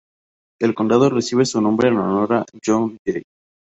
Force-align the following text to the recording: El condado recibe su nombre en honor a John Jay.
El 0.59 0.73
condado 0.73 1.11
recibe 1.11 1.45
su 1.45 1.61
nombre 1.61 1.89
en 1.89 1.97
honor 1.99 2.33
a 2.33 2.45
John 2.65 2.97
Jay. 3.05 3.21